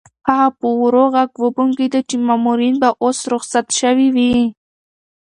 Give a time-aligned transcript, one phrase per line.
[0.29, 4.33] هغه په ورو غږ وبونګېده چې مامورین به اوس رخصت شوي وي.